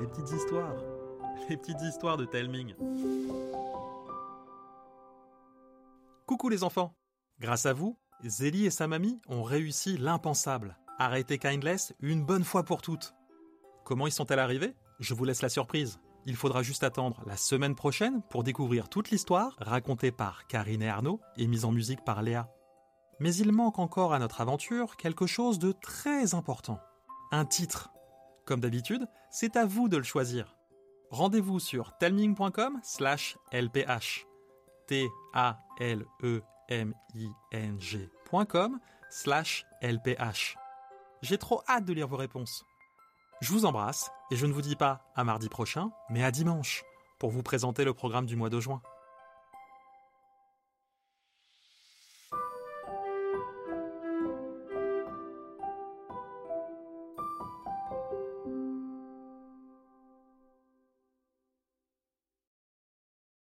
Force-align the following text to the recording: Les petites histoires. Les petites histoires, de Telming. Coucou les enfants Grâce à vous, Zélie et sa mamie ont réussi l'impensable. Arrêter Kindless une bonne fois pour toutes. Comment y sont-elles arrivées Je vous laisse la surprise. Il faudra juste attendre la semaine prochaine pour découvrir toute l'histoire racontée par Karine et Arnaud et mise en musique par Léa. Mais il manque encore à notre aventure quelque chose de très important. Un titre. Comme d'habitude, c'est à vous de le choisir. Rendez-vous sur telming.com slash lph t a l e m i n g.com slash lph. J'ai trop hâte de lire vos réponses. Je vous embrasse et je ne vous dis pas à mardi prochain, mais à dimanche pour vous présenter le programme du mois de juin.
Les 0.00 0.06
petites 0.08 0.30
histoires. 0.36 0.74
Les 1.48 1.56
petites 1.56 1.80
histoires, 1.82 2.16
de 2.16 2.24
Telming. 2.24 2.74
Coucou 6.26 6.48
les 6.48 6.64
enfants 6.64 6.94
Grâce 7.38 7.66
à 7.66 7.72
vous, 7.72 7.96
Zélie 8.24 8.66
et 8.66 8.70
sa 8.70 8.88
mamie 8.88 9.20
ont 9.28 9.42
réussi 9.44 9.96
l'impensable. 9.96 10.76
Arrêter 10.98 11.38
Kindless 11.38 11.94
une 12.00 12.24
bonne 12.24 12.42
fois 12.42 12.64
pour 12.64 12.82
toutes. 12.82 13.14
Comment 13.84 14.06
y 14.08 14.10
sont-elles 14.10 14.38
arrivées 14.40 14.74
Je 14.98 15.14
vous 15.14 15.24
laisse 15.24 15.42
la 15.42 15.48
surprise. 15.50 16.00
Il 16.24 16.34
faudra 16.34 16.62
juste 16.64 16.82
attendre 16.82 17.22
la 17.26 17.36
semaine 17.36 17.76
prochaine 17.76 18.22
pour 18.30 18.42
découvrir 18.42 18.88
toute 18.88 19.10
l'histoire 19.10 19.54
racontée 19.60 20.10
par 20.10 20.48
Karine 20.48 20.82
et 20.82 20.88
Arnaud 20.88 21.20
et 21.36 21.46
mise 21.46 21.64
en 21.64 21.70
musique 21.70 22.04
par 22.04 22.22
Léa. 22.22 22.50
Mais 23.20 23.32
il 23.36 23.52
manque 23.52 23.78
encore 23.78 24.12
à 24.12 24.18
notre 24.18 24.40
aventure 24.40 24.96
quelque 24.96 25.26
chose 25.26 25.60
de 25.60 25.70
très 25.72 26.34
important. 26.34 26.80
Un 27.30 27.44
titre. 27.44 27.90
Comme 28.46 28.60
d'habitude, 28.60 29.06
c'est 29.28 29.56
à 29.56 29.66
vous 29.66 29.88
de 29.88 29.96
le 29.96 30.04
choisir. 30.04 30.54
Rendez-vous 31.10 31.58
sur 31.58 31.96
telming.com 31.98 32.78
slash 32.82 33.36
lph 33.52 34.24
t 34.86 35.04
a 35.34 35.58
l 35.80 36.04
e 36.22 36.40
m 36.68 36.94
i 37.16 37.28
n 37.50 37.80
g.com 37.80 38.78
slash 39.10 39.66
lph. 39.82 40.56
J'ai 41.22 41.38
trop 41.38 41.62
hâte 41.68 41.84
de 41.86 41.92
lire 41.92 42.06
vos 42.06 42.16
réponses. 42.16 42.64
Je 43.40 43.50
vous 43.50 43.64
embrasse 43.66 44.12
et 44.30 44.36
je 44.36 44.46
ne 44.46 44.52
vous 44.52 44.62
dis 44.62 44.76
pas 44.76 45.10
à 45.16 45.24
mardi 45.24 45.48
prochain, 45.48 45.90
mais 46.08 46.22
à 46.22 46.30
dimanche 46.30 46.84
pour 47.18 47.30
vous 47.30 47.42
présenter 47.42 47.84
le 47.84 47.94
programme 47.94 48.26
du 48.26 48.36
mois 48.36 48.50
de 48.50 48.60
juin. 48.60 48.80